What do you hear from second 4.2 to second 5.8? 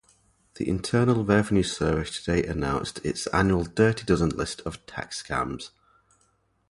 list of tax scams.